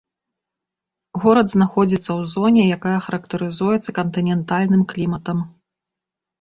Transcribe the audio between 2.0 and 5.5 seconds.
ў зоне, якая характарызуецца кантынентальным кліматам.